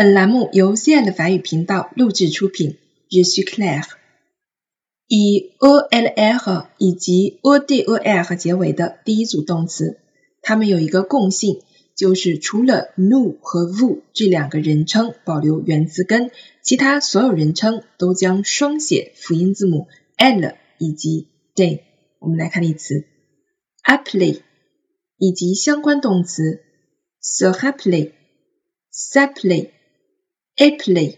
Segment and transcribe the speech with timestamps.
[0.00, 2.78] 本栏目由 C N 的法语频道录制出品。
[3.10, 3.84] Je suis Claire。
[5.06, 9.98] 以 -er 以及 -er 结尾的第一组动词，
[10.40, 11.60] 它们有一个共性，
[11.94, 16.30] 就是除了 nu 和 vu 这两个人称保留原字根，
[16.62, 19.86] 其他所有人称都将双写辅音字母
[20.16, 21.80] l 以及 de。
[22.20, 23.04] 我们来看例词
[23.82, 24.42] a p p l y
[25.18, 26.62] 以及相关动词
[27.20, 29.72] ，so happily，sapely。
[30.60, 31.16] appeler、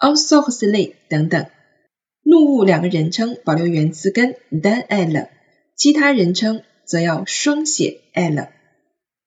[0.00, 1.46] ensorceler 等等。
[2.24, 5.28] 怒物两个人称保留原词根 dan l，
[5.76, 8.48] 其他人称则要双写 l。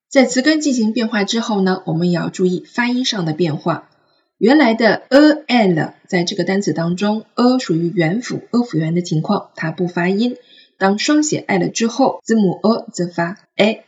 [0.10, 3.90] 在词根进行变化之后呢，我们也要注意发音上的变化。
[4.38, 10.36] 原来的 a l 在这个单词当中，a 属于元辅 a 辅元的情况，它不发音。
[10.78, 13.86] 当双写 l 之后，字母 a 则发 a。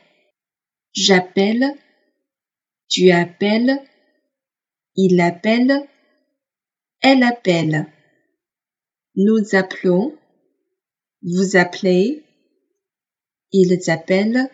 [0.93, 1.77] j a b e l l e
[2.87, 3.79] j a b e l l e。
[4.96, 5.88] Il appelle,
[7.00, 7.86] elle appelle.
[9.14, 10.16] Nous appelons,
[11.22, 12.24] vous appelez,
[13.50, 14.50] ils appellent,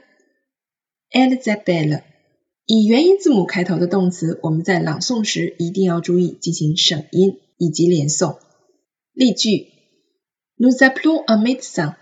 [1.10, 2.02] elles appellent.
[2.66, 8.38] 以元音字母开头的动词，我们在朗诵时一定要注意进行省音以及连诵。
[9.14, 9.68] 例句：
[10.58, 11.96] Nous appelons un médecin.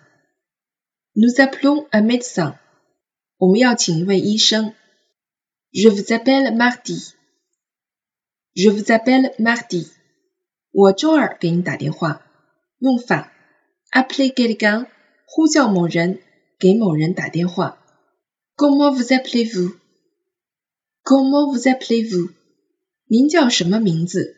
[1.14, 2.58] Nous appelons un médecin.
[3.38, 4.74] 我们要请一位医生。
[5.72, 7.12] Je vous appelle Mardi.
[8.53, 9.87] Je vous appelle Mardi。
[10.71, 12.21] 我周二给你打电话。
[12.79, 13.31] 用法
[13.91, 14.87] ：appeler quelqu'un，
[15.25, 16.19] 呼叫某人，
[16.59, 17.81] 给某人打电话。
[18.57, 22.33] Comment vous appelez-vous？Comment vous appelez-vous？
[23.05, 24.35] 您叫什么名字？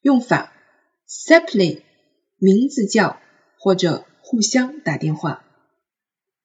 [0.00, 0.54] 用法
[1.06, 1.82] ：s'appeler，
[2.38, 3.20] 名字叫
[3.58, 5.44] 或者互相打电话。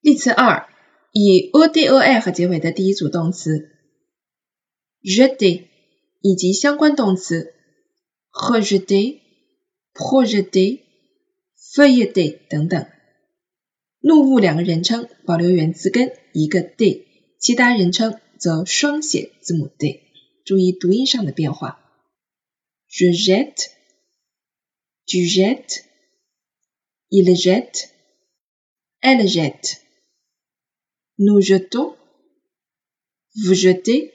[0.01, 0.67] 例词二：
[1.13, 3.69] 以 o d o r 结尾的第一组动词
[5.01, 5.63] ：jeter。
[6.27, 7.53] 以及相关动词
[8.31, 9.19] rejeter、
[9.93, 10.81] projeter、
[11.55, 12.87] feuilleter 等等。
[13.99, 17.05] 怒物两个人称保留原字根一个 d，
[17.39, 20.01] 其他人称则双写字母 d。
[20.43, 21.79] 注意读音上的变化。
[22.89, 23.69] Je jette,
[25.05, 25.83] tu jettes,
[27.09, 27.89] il jette,
[28.99, 29.77] elle jette.
[31.17, 31.95] Nous jetons,
[33.45, 34.14] vous jetez.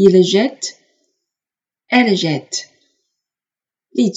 [0.00, 0.78] Il jette,
[1.88, 2.70] elle jette.
[3.94, 4.12] Les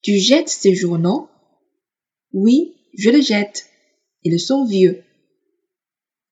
[0.00, 1.28] Tu jettes ces journaux
[2.32, 3.66] Oui, je les jette.
[4.22, 5.02] Ils sont vieux.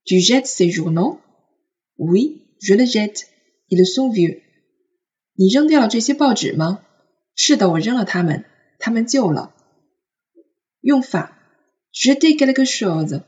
[0.05, 1.19] Tu jettes ces journaux
[1.99, 3.29] Oui, je les jette.
[3.71, 4.41] Ils sont vieux.
[5.35, 6.87] 你扔掉了这些报纸吗？
[7.35, 8.45] 是的，我扔了它们，
[8.79, 9.53] 它们旧了。
[10.81, 11.37] 用法
[11.93, 13.25] ：jeter quelque chose，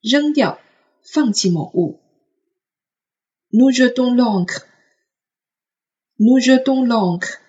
[0.00, 0.60] 扔掉，
[1.02, 2.03] 放弃某物。
[3.53, 4.67] Nous jetons l'encre.
[6.19, 7.39] Nous jetons l'encre.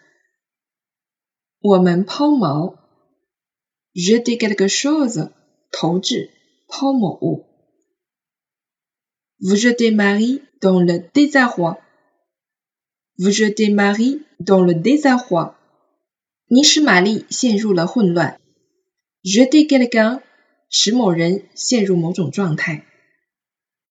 [1.60, 2.76] 我们抛锚。
[3.94, 5.30] Jeter quelque chose.
[5.70, 6.30] 投掷，
[6.68, 7.46] 抛某物。
[9.40, 11.78] Vous jetez Marie dans le désarroi.
[13.18, 15.54] Vous jetez Marie dans le désarroi.
[16.46, 18.40] 你使玛丽陷入了混乱。
[19.22, 20.22] Jeter quelqu'un
[20.68, 22.86] 使某人陷入某种状态。